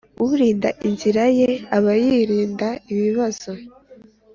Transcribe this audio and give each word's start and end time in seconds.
Urinda 0.25 0.69
inzira 0.87 1.23
ye 1.39 1.49
aba 1.77 1.93
yirinda 2.03 2.67
ibibazo 2.93 3.51